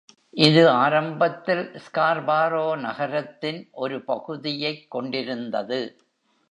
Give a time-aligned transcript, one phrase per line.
[0.37, 5.81] இது ஆரம்பத்தில் ஸ்கார்பாரோ நகரத்தின் ஒரு பகுதியைக் கொண்டிருந்தது.